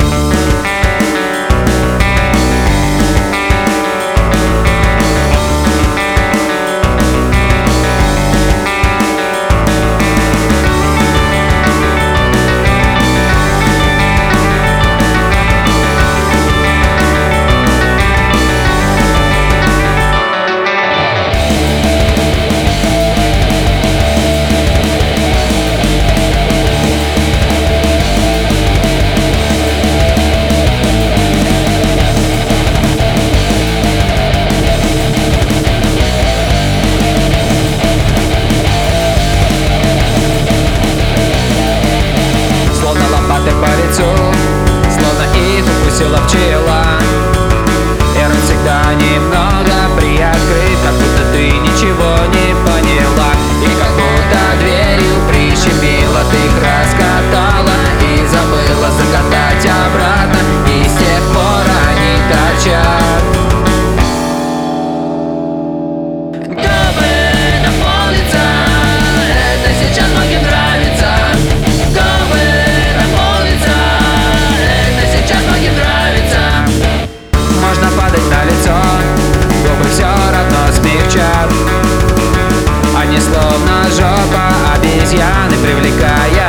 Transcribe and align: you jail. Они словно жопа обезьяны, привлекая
you 0.00 0.21
jail. 46.32 46.61
Они 82.96 83.18
словно 83.18 83.84
жопа 83.90 84.52
обезьяны, 84.74 85.56
привлекая 85.62 86.41